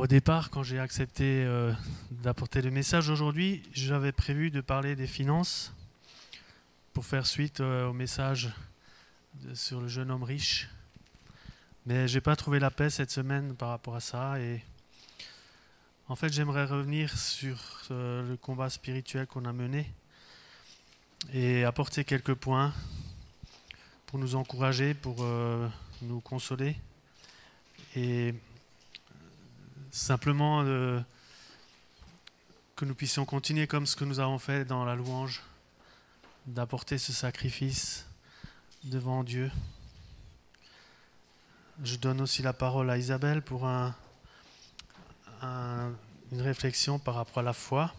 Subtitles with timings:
[0.00, 1.74] Au départ, quand j'ai accepté euh,
[2.10, 5.74] d'apporter le message aujourd'hui, j'avais prévu de parler des finances
[6.94, 8.48] pour faire suite euh, au message
[9.52, 10.70] sur le jeune homme riche.
[11.84, 14.40] Mais j'ai pas trouvé la paix cette semaine par rapport à ça.
[14.40, 14.62] Et
[16.08, 17.58] en fait, j'aimerais revenir sur
[17.90, 19.92] euh, le combat spirituel qu'on a mené
[21.30, 22.72] et apporter quelques points
[24.06, 25.22] pour nous encourager, pour
[26.00, 26.74] nous consoler.
[27.94, 28.34] Et
[29.90, 31.00] simplement euh,
[32.76, 35.42] que nous puissions continuer comme ce que nous avons fait dans la louange,
[36.46, 38.06] d'apporter ce sacrifice
[38.84, 39.50] devant Dieu.
[41.82, 43.94] Je donne aussi la parole à Isabelle pour un,
[45.42, 47.92] une réflexion par rapport à la foi.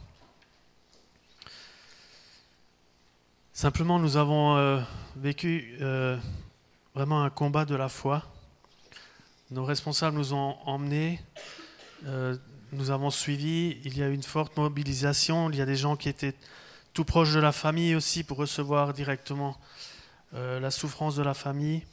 [3.54, 4.82] Simplement, nous avons euh,
[5.16, 6.18] vécu euh,
[6.96, 8.24] vraiment un combat de la foi.
[9.52, 11.20] Nos responsables nous ont emmenés
[12.08, 12.36] euh,
[12.72, 15.96] nous avons suivi, il y a eu une forte mobilisation, il y a des gens
[15.96, 16.34] qui étaient
[16.94, 19.58] tout proches de la famille aussi pour recevoir directement
[20.34, 21.84] euh, la souffrance de la famille,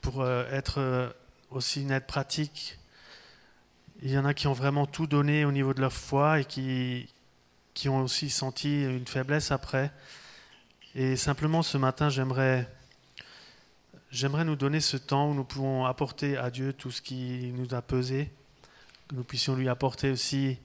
[0.00, 1.14] pour euh, être
[1.50, 2.78] aussi une aide pratique.
[4.02, 6.44] Il y en a qui ont vraiment tout donné au niveau de leur foi et
[6.44, 7.08] qui,
[7.74, 9.92] qui ont aussi senti une faiblesse après.
[10.94, 12.68] Et simplement ce matin, j'aimerais,
[14.10, 17.74] j'aimerais nous donner ce temps où nous pouvons apporter à Dieu tout ce qui nous
[17.74, 18.30] a pesé
[19.08, 20.58] que nous puissions lui apporter aussi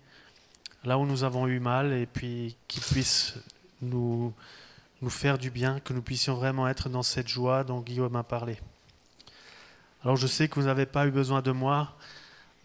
[0.83, 3.35] là où nous avons eu mal et puis qu'il puisse
[3.81, 4.33] nous,
[5.01, 8.23] nous faire du bien, que nous puissions vraiment être dans cette joie dont Guillaume a
[8.23, 8.59] parlé.
[10.03, 11.95] Alors je sais que vous n'avez pas eu besoin de moi.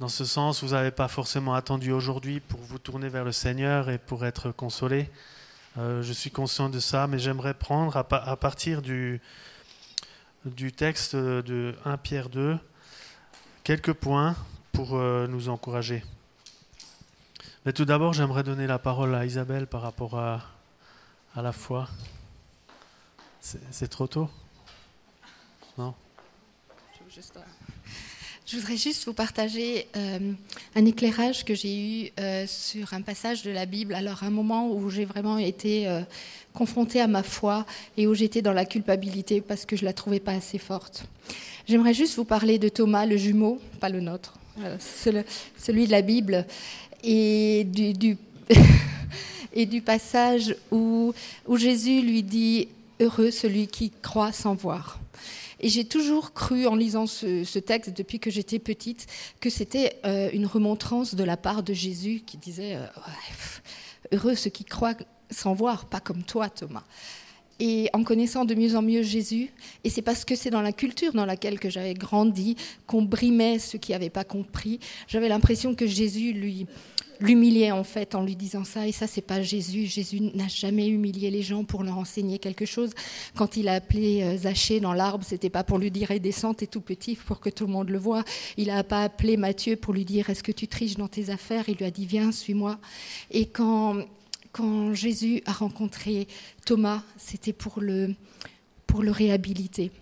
[0.00, 3.88] Dans ce sens, vous n'avez pas forcément attendu aujourd'hui pour vous tourner vers le Seigneur
[3.88, 5.08] et pour être consolé.
[5.76, 9.20] Euh, je suis conscient de ça, mais j'aimerais prendre à, à, partir du,
[10.44, 12.58] du texte de 1 Pierre 2
[13.62, 14.34] quelques points
[14.78, 16.04] pour euh, nous encourager.
[17.66, 20.40] Mais tout d'abord, j'aimerais donner la parole à Isabelle par rapport à,
[21.34, 21.88] la foi.
[23.40, 24.28] C'est trop tôt
[25.78, 25.94] Non?
[28.46, 30.32] Je voudrais juste vous partager euh,
[30.76, 33.94] un éclairage que j'ai eu euh, sur un passage de la Bible.
[33.94, 35.88] Alors, un moment où j'ai vraiment été
[36.52, 40.20] confrontée à ma foi et où j'étais dans la culpabilité parce que je la trouvais
[40.20, 41.04] pas assez forte.
[41.66, 44.37] J'aimerais juste vous parler de Thomas, le jumeau, pas le nôtre,
[44.78, 46.46] celui de la Bible,
[47.02, 48.16] et du,
[49.52, 51.12] et du passage où,
[51.46, 52.68] où Jésus lui dit
[53.00, 54.98] Heureux celui qui croit sans voir.
[55.60, 59.06] Et j'ai toujours cru, en lisant ce, texte depuis que j'étais petite,
[59.40, 62.86] que c'était euh, une remontrance de la part de Jésus qui disait euh,
[64.12, 64.94] Heureux ceux qui croient
[65.30, 66.84] sans voir, pas comme toi, Thomas
[67.60, 69.50] et en connaissant de mieux en mieux Jésus.
[69.84, 73.58] Et c'est parce que c'est dans la culture dans laquelle que j'avais grandi qu'on brimait
[73.58, 74.78] ceux qui n'avaient pas compris.
[75.08, 76.66] J'avais l'impression que Jésus lui
[77.20, 78.86] l'humiliait en fait en lui disant ça.
[78.86, 79.86] Et ça c'est pas Jésus.
[79.86, 82.90] Jésus n'a jamais humilié les gens pour leur enseigner quelque chose.
[83.36, 86.08] Quand il a appelé euh, Zachée dans l'arbre c'était pas pour lui dire
[86.56, 88.24] t'es tout petit pour que tout le monde le voit
[88.56, 91.64] il a pas appelé Matthieu pour lui dire est-ce que tu triches dans tes affaires?
[91.68, 92.78] Il lui a dit viens suis-moi.
[93.30, 94.04] Et quand
[94.58, 96.26] quand Jésus a rencontré
[96.66, 98.16] Thomas, c'était pour le,
[98.92, 99.92] réhabiliter.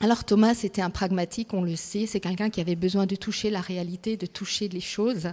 [0.00, 3.50] Alors Thomas, c'était un pragmatique, on le sait, c'est quelqu'un qui avait besoin de toucher
[3.50, 5.32] la réalité, de toucher les choses.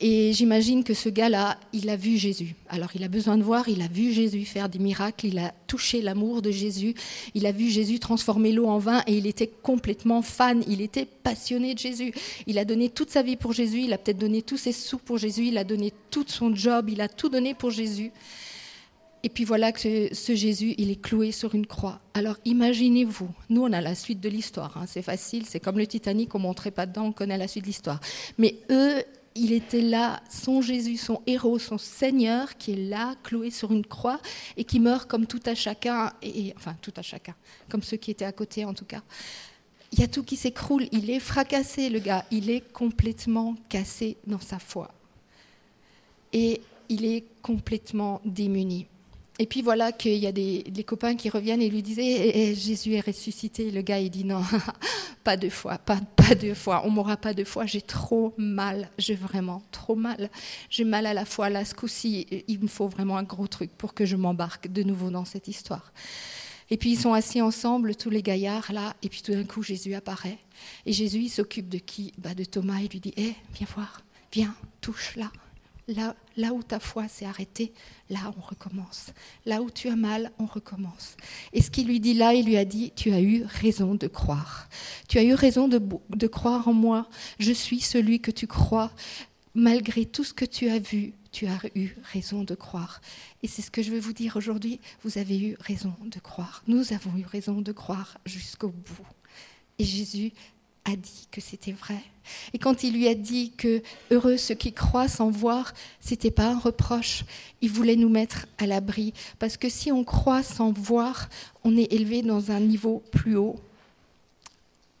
[0.00, 2.54] Et j'imagine que ce gars-là, il a vu Jésus.
[2.70, 5.52] Alors il a besoin de voir, il a vu Jésus faire des miracles, il a
[5.66, 6.94] touché l'amour de Jésus,
[7.34, 11.04] il a vu Jésus transformer l'eau en vin et il était complètement fan, il était
[11.04, 12.14] passionné de Jésus.
[12.46, 14.96] Il a donné toute sa vie pour Jésus, il a peut-être donné tous ses sous
[14.96, 18.12] pour Jésus, il a donné tout son job, il a tout donné pour Jésus.
[19.22, 22.00] Et puis voilà que ce, Jésus, il est cloué sur une croix.
[22.14, 24.84] Alors imaginez-vous, nous on a la suite de l'histoire, hein.
[24.86, 27.64] c'est facile, c'est comme le Titanic, on ne montrait pas dedans, on connaît la suite
[27.64, 28.00] de l'histoire.
[28.38, 29.02] Mais eux,
[29.34, 33.84] il était là, son Jésus, son héros, son Seigneur, qui est là, cloué sur une
[33.84, 34.20] croix,
[34.56, 37.34] et qui meurt comme tout à chacun, et, enfin tout à chacun,
[37.68, 39.02] comme ceux qui étaient à côté en tout cas.
[39.92, 44.16] Il y a tout qui s'écroule, il est fracassé le gars, il est complètement cassé
[44.26, 44.90] dans sa foi.
[46.32, 48.86] Et il est complètement démuni.
[49.40, 52.54] Et puis voilà qu'il y a des, copains qui reviennent et lui disaient eh, eh,
[52.54, 53.70] Jésus est ressuscité.
[53.70, 54.42] Le gars, il dit Non,
[55.24, 55.98] pas deux fois, pas,
[56.38, 56.82] deux fois.
[56.84, 57.64] On m'aura pas deux fois.
[57.64, 58.90] J'ai trop mal.
[58.98, 60.28] J'ai vraiment trop mal.
[60.68, 61.48] J'ai mal à la fois.
[61.48, 64.82] Là, ce coup-ci, il me faut vraiment un gros truc pour que je m'embarque de
[64.82, 65.90] nouveau dans cette histoire.
[66.68, 69.62] Et puis ils sont assis ensemble, tous les gaillards là, et puis tout d'un coup
[69.62, 70.38] Jésus apparaît.
[70.84, 72.12] Et Jésus il s'occupe de qui?
[72.18, 74.02] Bah, De Thomas, il lui dit viens voir,
[74.32, 75.32] viens, touche là,
[75.90, 77.72] Là, où ta foi s'est arrêtée,
[78.10, 79.12] là on recommence.
[79.44, 81.16] Là où tu as mal, on recommence.
[81.52, 84.06] Et ce qu'il lui dit là, il lui a dit, tu as eu raison de
[84.06, 84.68] croire.
[85.08, 87.08] Tu as eu raison de, croire en moi.
[87.38, 88.92] Je suis celui que tu crois.
[89.54, 93.00] malgré tout ce que tu as vu, tu as eu raison de croire.
[93.42, 96.62] Et c'est ce que je veux vous dire aujourd'hui, vous avez eu raison de croire.
[96.68, 99.06] Nous avons eu raison de croire jusqu'au bout.
[99.78, 100.32] Et Jésus
[100.90, 101.98] a dit que c'était vrai.
[102.52, 106.48] Et quand il lui a dit que heureux ceux qui croient sans voir, c'était pas
[106.48, 107.24] un reproche.
[107.60, 111.28] Il voulait nous mettre à l'abri parce que si on croit sans voir,
[111.64, 113.56] on est élevé dans un niveau plus haut.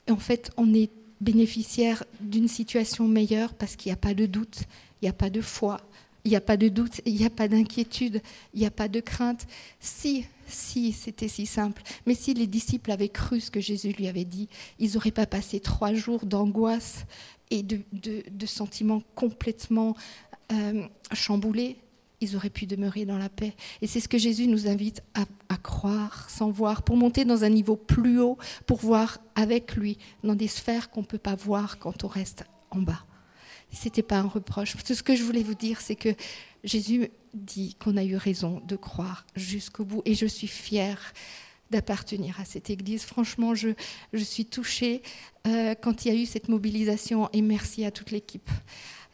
[0.08, 0.90] En fait, on est
[1.20, 4.62] bénéficiaire d'une situation meilleure parce qu'il n'y a pas de doute,
[5.00, 5.80] il n'y a pas de foi,
[6.24, 8.20] il n'y a pas de doute, il n'y a pas d'inquiétude,
[8.54, 9.46] il n'y a pas de crainte.
[9.78, 11.82] Si, si, c'était si simple.
[12.06, 15.26] Mais si les disciples avaient cru ce que Jésus lui avait dit, ils n'auraient pas
[15.26, 17.06] passé trois jours d'angoisse
[17.50, 17.82] et de,
[18.46, 19.96] sentiments complètement
[20.52, 21.76] euh, chamboulés.
[22.20, 23.54] Ils auraient pu demeurer dans la paix.
[23.80, 27.44] Et c'est ce que Jésus nous invite à, à croire sans voir, pour monter dans
[27.44, 31.34] un niveau plus haut, pour voir avec lui dans des sphères qu'on ne peut pas
[31.34, 33.04] voir quand on reste en bas.
[33.72, 34.76] C'était pas un reproche.
[34.84, 36.10] Tout ce que je voulais vous dire, c'est que
[36.64, 40.02] Jésus dit qu'on a eu raison de croire jusqu'au bout.
[40.04, 41.12] Et je suis fière
[41.70, 43.04] d'appartenir à cette Église.
[43.04, 43.70] Franchement, je,
[44.12, 45.02] je suis touchée
[45.46, 48.50] euh, quand il y a eu cette mobilisation et merci à toute l'équipe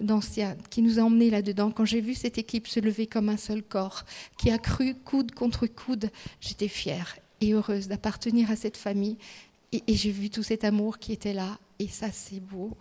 [0.01, 1.71] d'anciens qui nous a emmenés là-dedans.
[1.71, 4.05] Quand j'ai vu cette équipe se lever comme un seul corps,
[4.39, 6.11] qui a cru coude contre coude,
[6.41, 9.19] j'étais fière et heureuse d'appartenir à cette famille.
[9.73, 11.59] Et, et j'ai vu tout cet amour qui était là.
[11.79, 12.75] Et ça, c'est beau.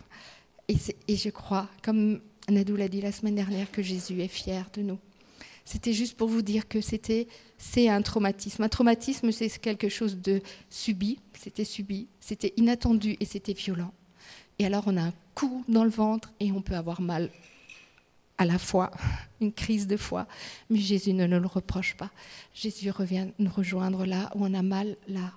[0.67, 4.81] Et, je crois, comme Nadou l'a dit la semaine dernière, que Jésus est fier de
[4.81, 4.99] nous.
[5.63, 7.27] C'était juste pour vous dire que c'était
[7.57, 8.63] c'est un traumatisme.
[8.63, 13.91] Un traumatisme, c'est quelque chose de subi, c'était subi, c'était inattendu et c'était violent.
[14.59, 17.31] Et alors on a un coup dans le ventre et on peut avoir mal
[18.37, 18.91] à la fois,
[19.41, 20.27] une crise de foi.
[20.69, 22.11] Mais Jésus ne nous le reproche pas.
[22.53, 25.31] Jésus revient nous rejoindre là où on a mal, là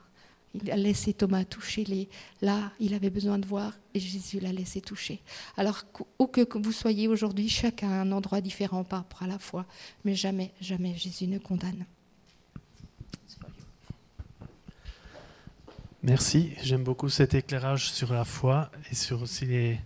[0.54, 2.08] il a laissé Thomas toucher les.
[2.40, 5.20] Là, il avait besoin de voir et Jésus l'a laissé toucher.
[5.56, 5.84] Alors,
[6.18, 9.66] où que vous soyez aujourd'hui, chacun a un endroit différent par rapport à la foi,
[10.04, 11.84] mais jamais, jamais Jésus ne condamne.
[16.02, 16.52] Merci.
[16.62, 19.80] J'aime beaucoup cet éclairage sur la foi et sur aussi les,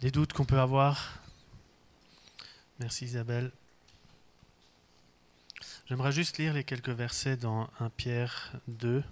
[0.00, 1.20] les doutes qu'on peut avoir.
[2.78, 3.50] Merci Isabelle.
[5.88, 9.02] J'aimerais juste lire les quelques versets dans 1 Pierre 2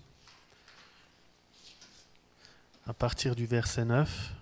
[2.87, 4.33] à partir du verset 9.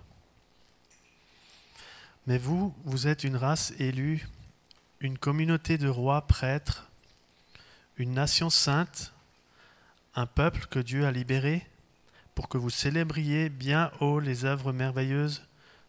[2.27, 4.27] Mais vous, vous êtes une race élue,
[4.99, 6.89] une communauté de rois prêtres,
[7.97, 9.13] une nation sainte,
[10.15, 11.67] un peuple que Dieu a libéré,
[12.35, 15.43] pour que vous célébriez bien haut les œuvres merveilleuses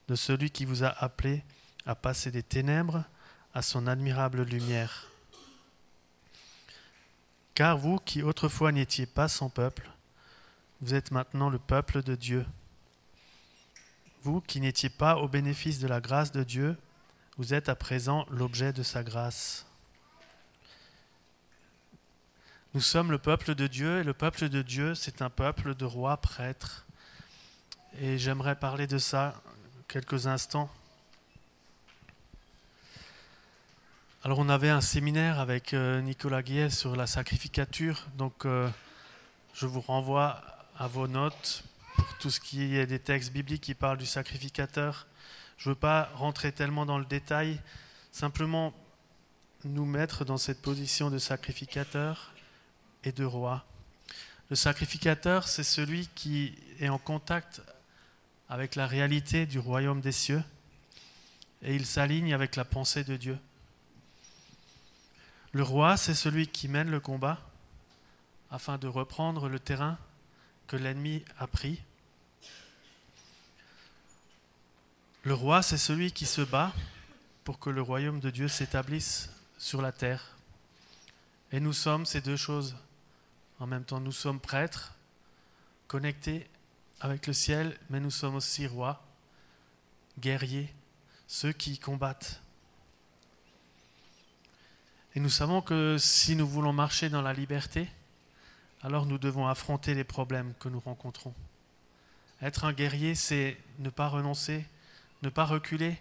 [0.09, 1.43] de celui qui vous a appelé
[1.87, 3.05] à passer des ténèbres
[3.55, 5.09] à son admirable lumière.
[7.55, 9.89] Car vous qui autrefois n'étiez pas son peuple,
[10.85, 12.45] vous êtes maintenant le peuple de Dieu.
[14.23, 16.77] Vous qui n'étiez pas au bénéfice de la grâce de Dieu,
[17.39, 19.65] vous êtes à présent l'objet de sa grâce.
[22.75, 25.87] Nous sommes le peuple de Dieu et le peuple de Dieu, c'est un peuple de
[25.87, 26.85] rois prêtres.
[27.99, 29.41] Et j'aimerais parler de ça
[29.89, 30.69] quelques instants.
[34.23, 38.69] Alors on avait un séminaire avec euh, Nicolas Guillet sur la sacrificature, donc euh,
[39.55, 41.65] je vous renvoie à vos notes
[41.95, 45.07] pour tout ce qui est des textes bibliques qui parlent du sacrificateur.
[45.57, 47.61] Je ne veux pas rentrer tellement dans le détail,
[48.11, 48.75] simplement
[49.65, 52.33] nous mettre dans cette position de sacrificateur
[53.05, 53.65] et de roi.
[54.51, 57.63] Le sacrificateur, c'est celui qui est en contact
[58.49, 60.43] avec la réalité du royaume des cieux
[61.63, 63.39] et il s'aligne avec la pensée de Dieu.
[65.53, 67.39] Le roi, c'est celui qui mène le combat
[68.51, 69.99] afin de reprendre le terrain
[70.67, 71.83] que l'ennemi a pris.
[75.23, 76.73] Le roi, c'est celui qui se bat
[77.44, 80.37] pour que le royaume de Dieu s'établisse sur la terre.
[81.53, 82.77] Et nous sommes ces deux choses.
[83.59, 84.94] En même temps, nous sommes prêtres,
[85.87, 86.49] connectés
[87.01, 89.06] avec le ciel, mais nous sommes aussi rois,
[90.19, 90.75] guerriers,
[91.27, 92.43] ceux qui combattent.
[95.15, 97.89] Et nous savons que si nous voulons marcher dans la liberté,
[98.84, 101.32] alors nous devons affronter les problèmes que nous rencontrons.
[102.43, 104.67] Être un guerrier, c'est ne pas renoncer,
[105.22, 105.96] ne pas reculer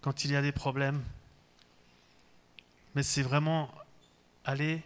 [0.00, 1.04] quand il y a des problèmes,
[2.94, 3.70] mais c'est vraiment
[4.46, 4.82] aller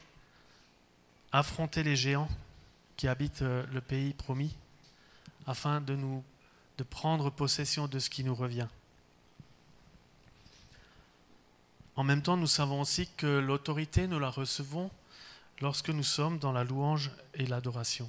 [1.30, 2.28] affronter les géants
[2.96, 4.56] qui habitent euh, le pays promis
[5.46, 6.24] afin de nous
[6.78, 8.66] de prendre possession de ce qui nous revient.
[11.94, 14.90] En même temps, nous savons aussi que l'autorité, nous la recevons
[15.60, 18.08] lorsque nous sommes dans la louange et l'adoration.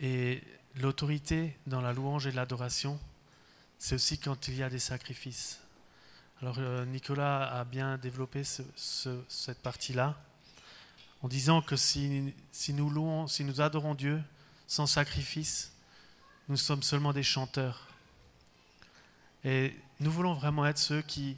[0.00, 0.42] Et
[0.76, 2.98] l'autorité dans la louange et l'adoration,
[3.78, 5.60] c'est aussi quand il y a des sacrifices.
[6.42, 10.16] Alors euh, Nicolas a bien développé cette partie-là
[11.22, 12.32] en disant que si,
[12.70, 14.22] nous louons, si nous adorons Dieu
[14.66, 15.72] sans sacrifice,
[16.48, 17.88] nous sommes seulement des chanteurs.
[19.44, 21.36] Et nous voulons vraiment être ceux qui,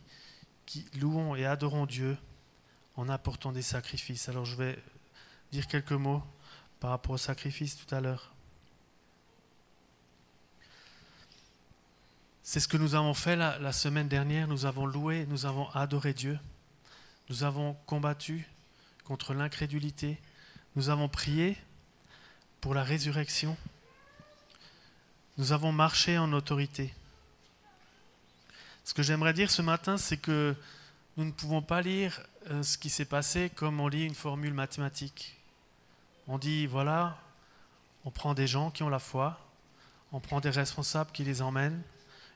[0.67, 2.17] qui louons et adorons Dieu
[2.97, 4.29] en apportant des sacrifices.
[4.29, 4.79] Alors je vais
[5.51, 6.23] dire quelques mots
[6.81, 8.33] par rapport aux sacrifices tout à l'heure.
[12.43, 14.49] C'est ce que nous avons fait la, semaine dernière.
[14.49, 16.39] Nous avons loué, nous avons adoré Dieu.
[17.31, 18.49] Nous avons combattu
[19.05, 20.19] contre l'incrédulité.
[20.75, 21.57] Nous avons prié
[22.61, 23.57] pour la résurrection.
[25.39, 26.93] Nous avons marché en autorité.
[28.85, 30.57] Ce que j'aimerais dire ce matin, c'est que
[31.17, 32.21] nous ne pouvons pas lire
[32.63, 35.37] ce qui s'est passé comme on lit une formule mathématique.
[36.29, 37.19] On dit, voilà,
[38.05, 39.39] on prend des gens qui ont la foi,
[40.13, 41.83] on prend des responsables qui les emmènent,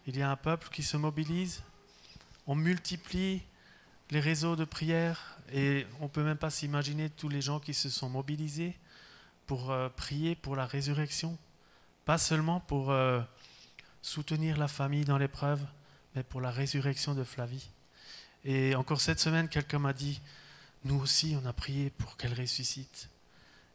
[0.07, 1.63] il y a un peuple qui se mobilise,
[2.47, 3.43] on multiplie
[4.11, 7.75] les réseaux de prière et on ne peut même pas s'imaginer tous les gens qui
[7.75, 8.77] se sont mobilisés
[9.47, 11.37] pour euh, prier pour la résurrection,
[12.05, 13.21] pas seulement pour euh,
[14.03, 15.61] soutenir la famille dans l'épreuve,
[16.15, 17.69] mais pour la résurrection de Flavie.
[18.49, 20.23] Et encore cette semaine, quelqu'un m'a dit,
[20.85, 23.11] nous aussi, on a prié pour qu'elle ressuscite.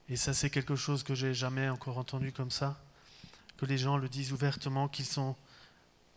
[0.07, 2.81] Et ça, c'est quelque chose que j'ai jamais encore entendu comme ça,
[3.57, 5.35] que les gens le disent ouvertement, qu'ils sont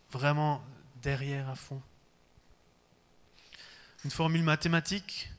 [0.09, 0.63] vraiment
[1.01, 1.81] derrière à fond.
[4.05, 5.29] Une formule mathématique,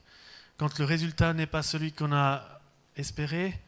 [0.57, 2.61] quand le résultat n'est pas celui qu'on a
[2.97, 3.59] espéré,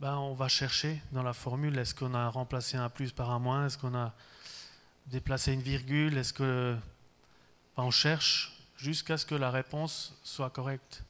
[0.00, 3.38] ben on va chercher dans la formule, est-ce qu'on a remplacé un plus par un
[3.38, 4.14] moins, est-ce qu'on a
[5.08, 6.74] déplacé une virgule, est-ce que
[7.76, 11.02] ben, on cherche jusqu'à ce que la réponse soit correcte.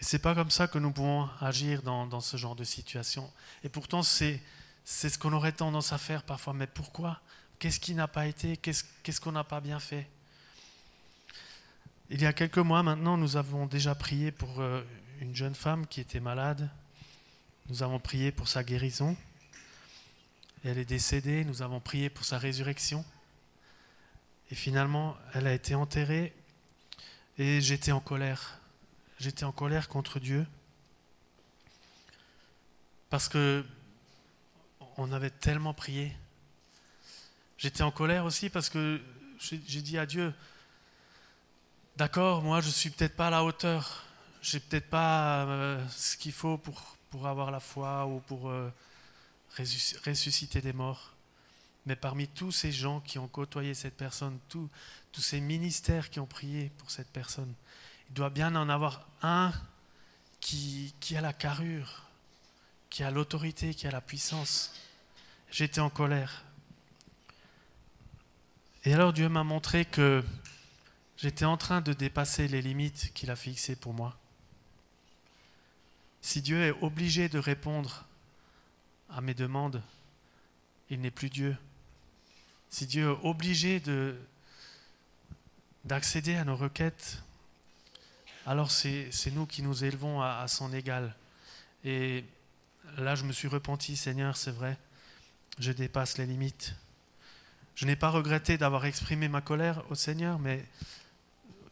[0.00, 3.30] C'est pas comme ça que nous pouvons agir dans, ce genre de situation.
[3.64, 4.40] Et pourtant, c'est,
[4.84, 6.54] ce qu'on aurait tendance à faire parfois.
[6.54, 7.20] Mais pourquoi?
[7.58, 8.56] Qu'est-ce qui n'a pas été?
[8.56, 10.08] Qu'est-ce, qu'est-ce qu'on n'a pas bien fait?
[12.08, 14.82] Il y a quelques mois maintenant, nous avons déjà prié pour euh,
[15.20, 16.68] une jeune femme qui était malade.
[17.68, 19.16] Nous avons prié pour sa guérison.
[20.64, 21.44] Elle est décédée.
[21.44, 23.04] Nous avons prié pour sa résurrection.
[24.50, 26.34] Et finalement, elle a été enterrée.
[27.38, 28.60] Et j'étais en colère
[29.20, 30.46] j'étais en colère contre Dieu
[33.10, 33.64] parce que
[34.96, 36.16] on avait tellement prié.
[37.58, 39.00] J'étais en colère aussi parce que
[39.38, 40.34] j'ai dit à Dieu,
[41.96, 44.04] d'accord, moi je suis peut-être pas à la hauteur,
[44.42, 48.70] j'ai peut-être pas euh, ce qu'il faut pour, pour avoir la foi ou pour euh,
[49.58, 51.14] ressusciter des morts.
[51.86, 54.68] Mais parmi tous ces gens qui ont côtoyé cette personne, tous
[55.14, 57.52] ces ministères qui ont prié pour cette personne,
[58.08, 59.52] il doit bien en avoir un
[60.40, 62.04] qui, qui a la carrure,
[62.90, 64.74] qui a l'autorité, qui a la puissance.
[65.50, 66.44] J'étais en colère.
[68.84, 70.24] Et alors Dieu m'a montré que
[71.16, 74.16] j'étais en train de dépasser les limites qu'il a fixées pour moi.
[76.22, 78.06] Si Dieu est obligé de répondre
[79.10, 79.82] à mes demandes,
[80.88, 81.56] il n'est plus Dieu.
[82.70, 83.82] Si Dieu est obligé
[85.84, 87.22] d'accéder à nos requêtes,
[88.46, 91.14] alors c'est nous qui nous élevons à, son égal.
[91.84, 92.24] Et
[92.96, 94.78] là, je me suis repenti, Seigneur, c'est vrai,
[95.58, 96.74] je dépasse les limites.
[97.74, 100.64] Je n'ai pas regretté d'avoir exprimé ma colère au Seigneur, mais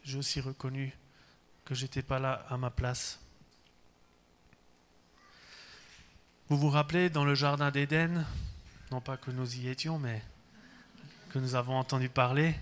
[0.05, 0.93] j'ai aussi reconnu
[1.65, 3.21] que je n'étais pas là à ma place.
[6.49, 8.25] Vous vous rappelez dans le Jardin d'Éden,
[8.91, 10.23] non pas que nous y étions, mais
[11.39, 12.55] nous avons entendu parler,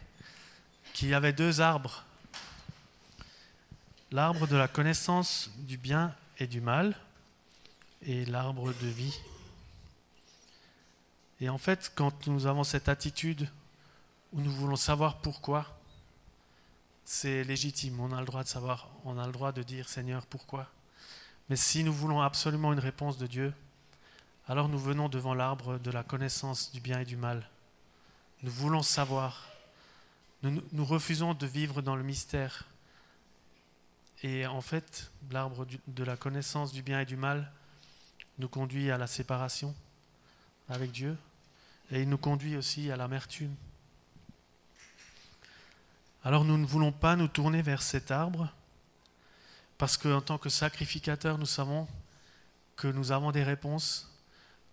[0.93, 2.05] qu'il y avait deux arbres
[4.13, 6.97] l'arbre de la connaissance du bien et du mal
[8.03, 9.19] et l'arbre de vie.
[11.41, 13.49] Et en fait, quand nous avons cette attitude
[14.33, 15.67] où nous voulons savoir pourquoi,
[17.05, 20.27] c'est légitime, on a le droit de savoir, on a le droit de dire Seigneur,
[20.27, 20.69] pourquoi
[21.49, 23.53] Mais si nous voulons absolument une réponse de Dieu,
[24.49, 27.49] alors nous venons devant l'arbre de la connaissance du bien et du mal.
[28.43, 29.49] Nous voulons savoir.
[30.43, 32.67] Nous, refusons de vivre dans le mystère
[34.23, 37.51] et en fait, l'arbre de la connaissance du bien et du mal
[38.39, 39.75] nous conduit à la séparation
[40.69, 41.17] avec Dieu
[41.91, 43.55] et il nous conduit aussi à l'amertume.
[46.23, 48.53] Alors nous ne voulons pas nous tourner vers cet arbre
[49.79, 51.89] parce qu'en tant que sacrificateurs, nous savons
[52.77, 54.15] que nous avons des réponses,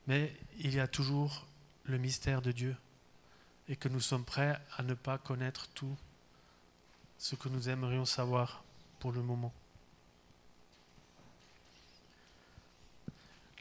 [0.07, 1.47] mais il y a toujours
[1.85, 2.75] le mystère de Dieu
[3.69, 5.95] et que nous sommes prêts à ne pas connaître tout
[7.17, 8.63] ce que nous aimerions savoir
[8.99, 9.53] pour le moment.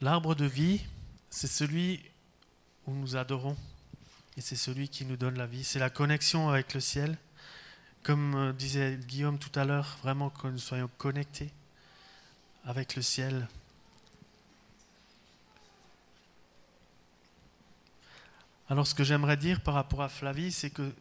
[0.01, 0.85] L'arbre de vie,
[1.31, 2.03] c'est celui
[2.87, 3.57] où nous adorons,
[4.37, 5.63] et c'est celui qui nous donne la vie.
[5.63, 7.17] C'est la connexion avec le ciel.
[8.03, 11.53] Comme euh, disait Guillaume tout à l'heure, vraiment que nous soyons connectés
[12.65, 13.47] avec le ciel.
[18.73, 20.95] Alors ce que j'aimerais dire par rapport à Flavie, c'est que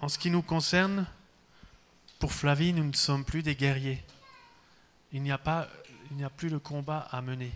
[0.00, 1.06] en ce qui nous concerne,
[2.18, 4.02] pour Flavie, nous ne sommes plus des guerriers.
[5.12, 5.68] Il n'y a, pas,
[6.10, 7.52] il n'y a plus le combat à mener.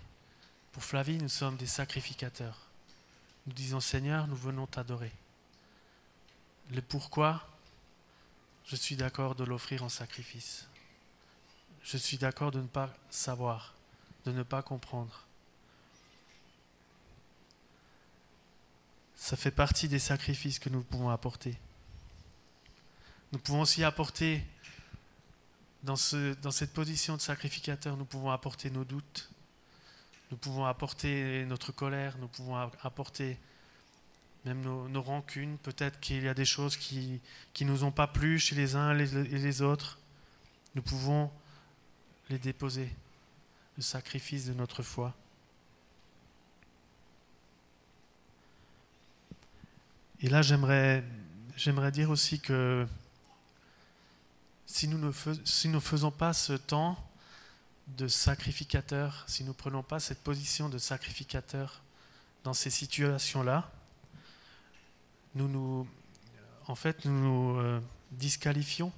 [0.73, 2.59] Pour Flavie, nous sommes des sacrificateurs.
[3.47, 5.11] Nous disons Seigneur, nous venons t'adorer.
[6.71, 7.43] Le pourquoi,
[8.67, 10.69] je suis d'accord de l'offrir en sacrifice.
[11.83, 13.73] Je suis d'accord de ne pas savoir,
[14.27, 15.25] de ne pas comprendre.
[19.23, 21.57] Ça fait partie des sacrifices que nous pouvons apporter.
[23.31, 24.43] Nous pouvons aussi apporter,
[25.85, 29.31] dans, ce, dans cette position de sacrificateur, nous pouvons apporter nos doutes,
[30.33, 33.39] nous pouvons apporter notre colère, nous pouvons apporter
[34.45, 35.57] même nos, rancunes.
[35.59, 37.21] Peut-être qu'il y a des choses qui
[37.61, 40.01] ne nous ont pas plu chez les uns et les autres.
[40.75, 41.31] Nous pouvons
[42.29, 42.91] les déposer,
[43.77, 45.15] le sacrifice de notre foi.
[50.23, 51.03] Et là, j'aimerais,
[51.91, 52.87] dire aussi que
[54.67, 56.97] si nous ne faisons pas ce temps
[57.89, 61.83] de sacrificateur, si nous ne prenons pas cette position de sacrificateur
[62.45, 63.69] dans ces situations-là,
[65.35, 65.89] nous nous,
[66.69, 67.81] en fait, nous nous euh,
[68.13, 68.93] disqualifions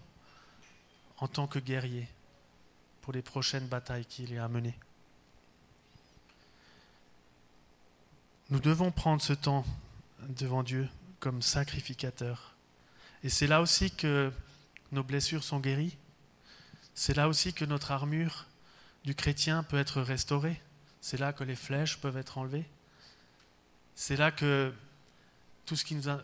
[1.19, 2.09] en tant que guerriers
[3.01, 4.79] pour les prochaines batailles qu'il a à mener.
[8.51, 9.65] Nous devons prendre ce temps
[10.29, 10.87] devant Dieu
[11.25, 12.55] comme sacrificateur.
[13.23, 14.31] Et c'est là aussi que
[14.93, 15.97] nos blessures sont guéries.
[16.95, 18.45] C'est là aussi que notre armure
[19.05, 20.61] du chrétien peut être restaurée.
[21.01, 22.67] C'est là que les flèches peuvent être enlevées.
[23.95, 24.75] C'est là que
[25.65, 26.21] tout ce qui nous a,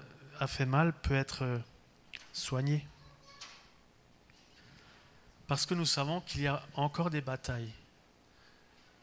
[0.47, 1.59] fait mal peut être euh,
[2.35, 2.87] soigné.
[5.47, 7.73] Parce que nous savons qu'il y a encore des batailles.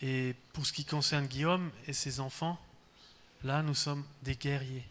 [0.03, 2.59] Et pour ce qui concerne Guillaume et ses enfants,
[3.43, 4.87] là nous sommes des guerriers.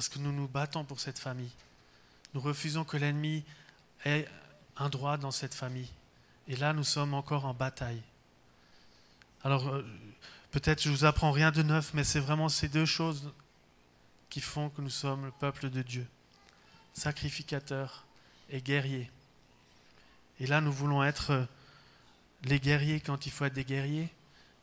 [0.00, 1.52] Parce que nous nous battons pour cette famille.
[2.32, 3.44] Nous refusons que l'ennemi
[4.06, 4.26] ait
[4.78, 5.90] un droit dans cette famille.
[6.48, 8.00] Et là nous sommes encore en bataille.
[9.44, 9.84] Alors euh,
[10.52, 13.30] peut-être je vous apprends rien de neuf, mais c'est vraiment ces deux choses
[14.30, 16.06] qui font que nous sommes le peuple de Dieu,
[16.94, 18.06] sacrificateurs
[18.48, 19.10] et guerriers.
[20.38, 21.46] Et là, nous voulons être
[22.44, 24.08] les guerriers quand il faut être des guerriers,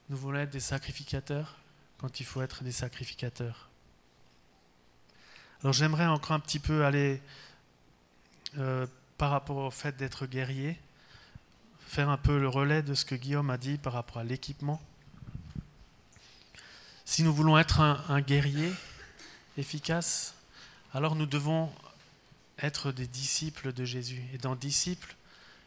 [0.09, 1.57] nous voulons être des sacrificateurs
[1.99, 3.66] quand il faut être des sacrificateurs.
[5.63, 7.21] Alors j'aimerais encore un petit peu aller
[8.57, 8.85] euh,
[9.17, 10.77] par rapport au fait d'être guerrier,
[11.87, 14.81] faire un peu le relais de ce que Guillaume a dit par rapport à l'équipement.
[17.05, 18.71] Si nous voulons être un guerrier,
[19.57, 20.35] efficace,
[20.93, 21.71] alors nous devons
[22.59, 24.23] être des disciples de Jésus.
[24.33, 25.15] Et dans disciple,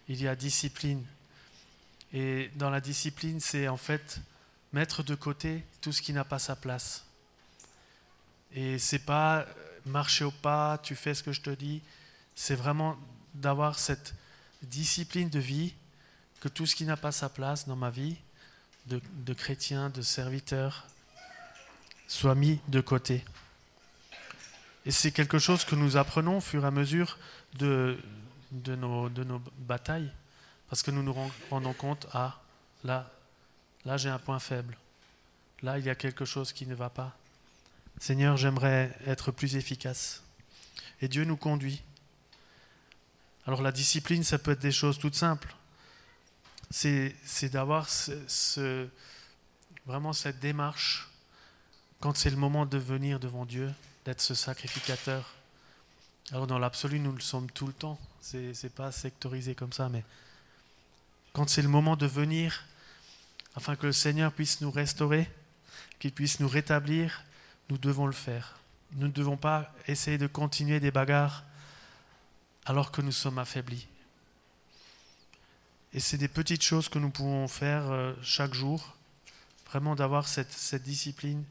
[0.08, 1.04] il y a discipline.
[2.12, 4.20] Et dans la discipline, c'est en fait
[4.72, 7.04] mettre de côté tout ce qui n'a pas sa place.
[8.52, 9.46] Et c'est pas
[9.86, 11.82] marcher au pas, tu fais ce que je te dis.
[12.34, 12.96] C'est vraiment
[13.34, 14.14] d'avoir cette
[14.62, 15.74] discipline de vie,
[16.40, 18.16] que tout ce qui n'a pas sa place dans ma vie,
[18.86, 20.86] de, chrétien, de serviteur,
[22.08, 23.24] soit mis de côté.
[24.84, 27.18] Et c'est quelque chose que nous apprenons au fur et à mesure
[27.54, 27.98] de,
[28.50, 30.10] de, nos, de nos batailles,
[30.68, 31.14] parce que nous nous
[31.50, 32.40] rendons compte, ah,
[32.82, 33.10] là,
[33.84, 34.76] là j'ai un point faible,
[35.62, 37.16] là il y a quelque chose qui ne va pas.
[38.00, 40.22] Seigneur, j'aimerais être plus efficace.
[41.02, 41.82] Et Dieu nous conduit.
[43.46, 45.54] Alors la discipline, ça peut être des choses toutes simples.
[46.70, 47.14] C'est
[47.52, 47.88] d'avoir
[49.86, 51.08] vraiment cette démarche
[52.00, 53.70] quand c'est le moment de venir devant Dieu,
[54.06, 55.34] d'être ce sacrificateur.
[56.32, 57.98] Alors dans l'absolu, nous le sommes tout le temps.
[58.22, 60.04] Ce n'est pas sectorisé comme ça, mais
[61.34, 62.64] quand c'est le moment de venir,
[63.56, 65.30] afin que le Seigneur puisse nous restaurer,
[65.98, 67.24] qu'il puisse nous rétablir,
[67.70, 68.58] nous devons le faire.
[68.92, 71.44] Nous ne devons pas essayer de continuer des bagarres
[72.66, 73.86] alors que nous sommes affaiblis.
[75.92, 78.96] Et c'est des petites choses que nous pouvons faire euh, chaque jour,
[79.68, 81.44] vraiment d'avoir cette, discipline.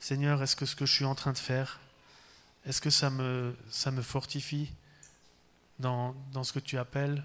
[0.00, 1.80] Seigneur, est-ce que ce que je suis en train de faire,
[2.66, 4.72] est-ce que ça me, ça me fortifie
[5.78, 7.24] dans, dans, ce que tu appelles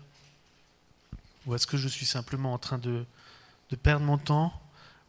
[1.46, 3.06] Ou est-ce que je suis simplement en train de,
[3.70, 4.54] de perdre mon temps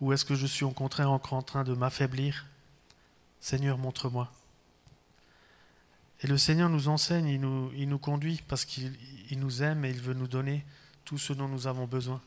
[0.00, 2.46] Ou est-ce que je suis au contraire encore en train de m'affaiblir?
[3.40, 4.30] Seigneur, montre-moi.
[6.22, 8.92] Et le Seigneur nous enseigne, il nous, conduit parce qu'il
[9.32, 10.64] nous aime et il veut nous donner
[11.06, 12.20] tout ce dont nous avons besoin.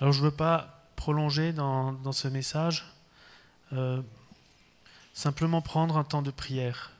[0.00, 2.86] Alors je ne veux pas prolonger dans, ce message.
[3.72, 4.00] Euh,
[5.14, 6.92] simplement prendre un temps de prière.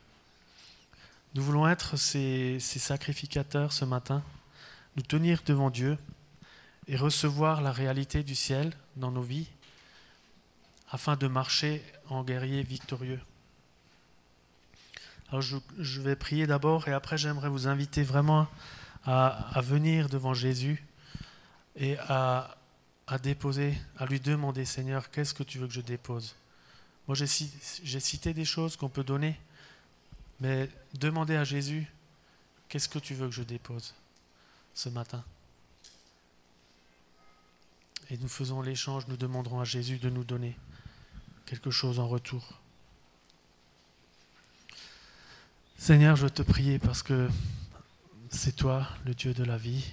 [1.35, 4.22] Nous voulons être ces sacrificateurs ce matin,
[4.96, 5.98] nous tenir devant Dieu
[6.88, 9.48] et recevoir la réalité du ciel dans nos vies
[10.90, 13.20] afin de marcher en guerrier victorieux.
[15.28, 18.46] Alors je, vais prier d'abord et après j'aimerais vous inviter vraiment
[19.04, 20.84] à, à venir devant Jésus
[21.76, 22.56] et à,
[23.06, 26.36] à déposer, à lui demander Seigneur, qu'est-ce que tu veux que je dépose?
[27.06, 27.26] Moi j'ai
[28.00, 29.38] cité des choses qu'on peut donner,
[30.40, 31.90] mais demandez à Jésus,
[32.68, 33.94] qu'est-ce que tu veux que je dépose
[34.74, 35.22] ce matin?
[38.10, 40.56] Et nous faisons l'échange, nous demanderons à Jésus de nous donner
[41.46, 42.61] quelque chose en retour.
[45.76, 47.28] Seigneur, je veux te prier parce que
[48.30, 49.92] c'est toi le Dieu de la vie.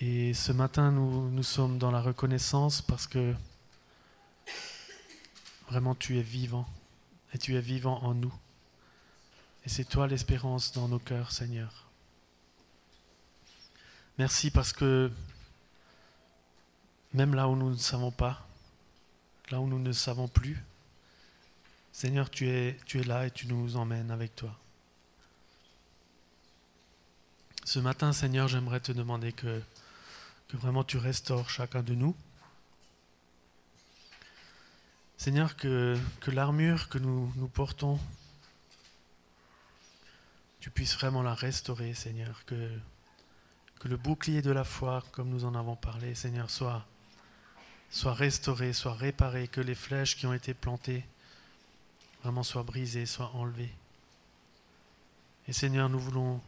[0.00, 3.34] Et ce matin, nous, nous sommes dans la reconnaissance parce que
[5.68, 6.68] vraiment tu es vivant
[7.32, 8.34] et tu es vivant en nous.
[9.64, 11.86] Et c'est toi l'espérance dans nos cœurs, Seigneur.
[14.18, 15.10] Merci parce que
[17.14, 18.46] même là où nous ne savons pas,
[19.50, 20.62] là où nous ne savons plus,
[21.92, 24.58] Seigneur, tu es, là et tu nous emmènes avec toi.
[27.64, 29.62] Ce matin, Seigneur, j'aimerais te demander que,
[30.54, 32.14] vraiment tu restaures chacun de nous.
[35.16, 37.98] Seigneur, que, que l'armure que nous, nous portons,
[40.60, 42.44] tu puisses vraiment la restaurer, Seigneur.
[42.44, 42.70] Que,
[43.80, 46.86] que le bouclier de la foi, comme nous en avons parlé, Seigneur, soit,
[47.92, 51.04] soit restauré, soit réparé, que les flèches qui ont été plantées
[52.22, 53.72] vraiment soient brisées, soient enlevées.
[55.46, 56.40] Et Seigneur, nous voulons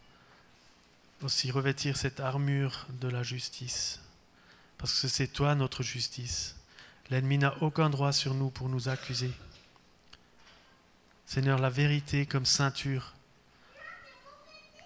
[1.22, 4.00] aussi revêtir cette armure de la justice,
[4.78, 6.56] parce que c'est toi notre justice.
[7.10, 9.30] L'ennemi n'a aucun droit sur nous pour nous accuser.
[11.26, 13.12] Seigneur, la vérité comme ceinture,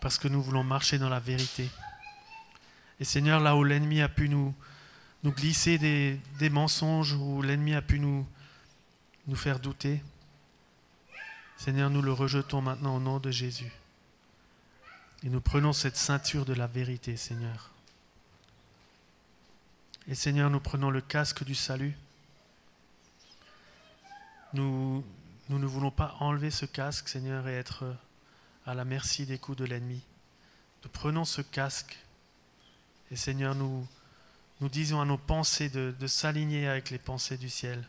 [0.00, 1.68] parce que nous voulons marcher dans la vérité.
[2.98, 4.54] Et Seigneur, là où l'ennemi a pu nous,
[5.22, 8.26] nous glisser des, mensonges, où l'ennemi a pu nous,
[9.26, 10.02] nous faire douter,
[11.56, 13.72] Seigneur, nous le rejetons maintenant au nom de Jésus.
[15.24, 17.70] Et nous prenons cette ceinture de la vérité, Seigneur.
[20.06, 21.96] Et Seigneur, nous prenons le casque du salut.
[24.52, 25.04] Nous,
[25.48, 27.84] nous ne voulons pas enlever ce casque, Seigneur, et être
[28.64, 30.00] à la merci des coups de l'ennemi.
[30.84, 31.98] Nous prenons ce casque
[33.10, 33.86] et Seigneur, nous,
[34.60, 37.86] nous disons à nos pensées de, s'aligner avec les pensées du ciel.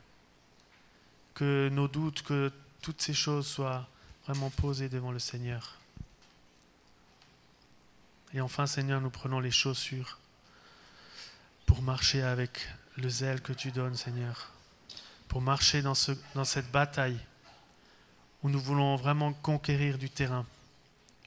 [1.34, 2.52] Que nos doutes, que
[2.82, 3.88] toutes ces choses soient
[4.26, 5.78] vraiment posées devant le Seigneur.
[8.34, 10.20] Et enfin, Seigneur, nous prenons les chaussures
[11.66, 14.52] pour marcher avec le zèle que tu donnes, Seigneur.
[15.28, 17.20] Pour marcher dans, ce, dans cette bataille
[18.44, 20.46] où nous voulons vraiment conquérir du terrain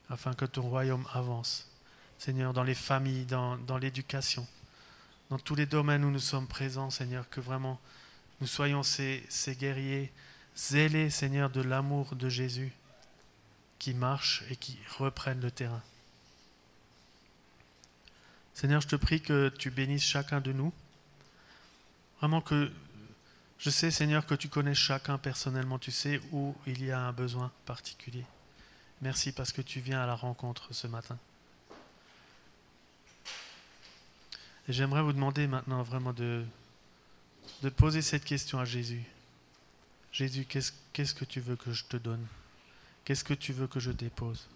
[0.08, 1.68] afin que ton royaume avance.
[2.18, 4.46] Seigneur, dans les familles, dans l'éducation,
[5.32, 7.80] dans tous les domaines où nous sommes présents, Seigneur, que vraiment
[8.42, 9.26] nous soyons ces,
[9.58, 10.12] guerriers
[10.54, 12.70] zélés, Seigneur, de l'amour de Jésus
[13.78, 15.80] qui marchent et qui reprennent le terrain.
[18.52, 20.70] Seigneur, je te prie que tu bénisses chacun de nous.
[22.18, 22.70] Vraiment que
[23.56, 25.78] je sais, Seigneur, que tu connais chacun personnellement.
[25.78, 28.26] Tu sais où il y a un besoin particulier.
[29.00, 31.16] Merci parce que tu viens à la rencontre ce matin.
[34.68, 36.44] J'aimerais vous demander maintenant vraiment de,
[37.76, 39.02] poser cette question à Jésus.
[40.12, 42.24] Jésus, qu'est-ce qu'est-ce que tu veux que je te donne?
[43.04, 44.48] Qu'est-ce que tu veux que je dépose?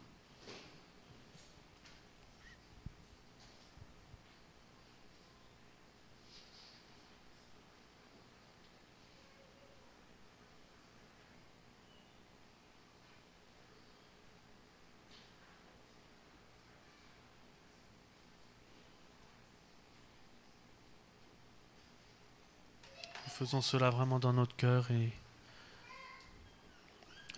[23.47, 25.13] Faisons cela vraiment dans notre cœur et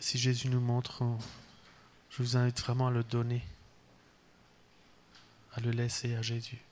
[0.01, 1.05] si Jésus nous montre,
[2.09, 3.43] je vous invite vraiment à le donner,
[5.53, 6.63] à le laisser à Jésus.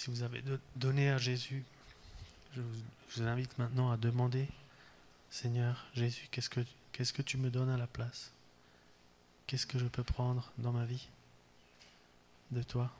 [0.00, 0.42] Si vous avez
[0.76, 1.62] donné à Jésus,
[2.56, 4.48] je vous, invite maintenant à demander,
[5.28, 8.32] Seigneur Jésus, qu'est-ce que, tu me donnes à la place?
[9.46, 11.06] Qu'est-ce que je peux prendre dans ma vie?
[12.50, 12.90] De toi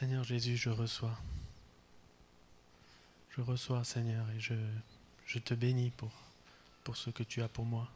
[0.00, 1.14] Seigneur Jésus, je reçois.
[3.36, 7.86] Je reçois, Seigneur, et je, te bénis pour, ce que tu as pour moi.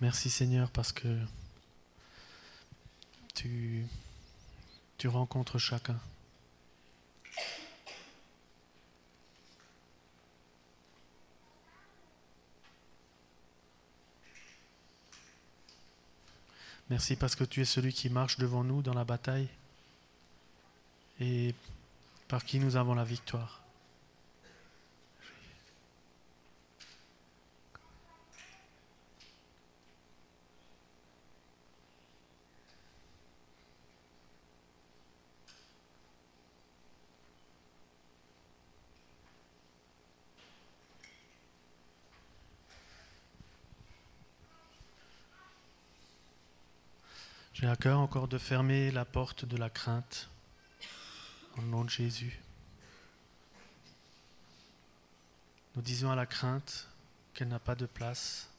[0.00, 1.22] Merci Seigneur parce que
[3.34, 3.86] tu
[5.04, 6.00] rencontres chacun.
[16.90, 19.48] Merci parce que tu es celui qui marche devant nous dans la bataille
[21.20, 21.54] et
[22.28, 23.62] par qui nous avons la victoire.
[47.78, 50.28] Cœur encore de fermer la porte de la crainte
[51.56, 52.40] au nom de Jésus.
[55.76, 56.88] Nous disons à la crainte
[57.34, 58.50] qu'elle n'a pas de place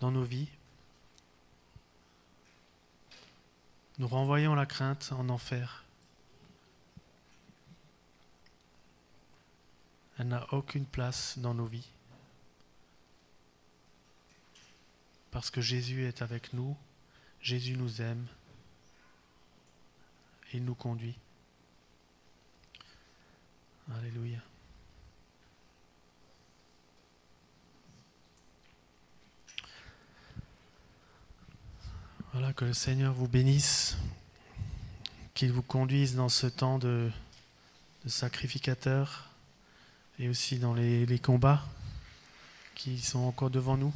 [0.00, 0.48] dans nos vies.
[3.98, 5.84] Nous renvoyons la crainte en enfer.
[10.18, 11.88] Elle n'a aucune place dans nos vies.
[15.30, 16.76] Parce que Jésus est avec nous
[17.44, 18.26] Jésus nous aime
[20.50, 21.14] et il nous conduit.
[23.94, 24.38] Alléluia.
[32.32, 33.98] Voilà, que le Seigneur vous bénisse,
[35.34, 37.10] qu'il vous conduise dans ce temps de,
[38.06, 39.28] sacrificateur
[40.18, 41.62] et aussi dans les combats
[42.74, 43.92] qui sont encore devant nous.